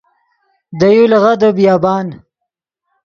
دے 0.79 0.89
یو 0.95 1.05
لیغدے 1.11 1.49
بیابان 1.57 2.07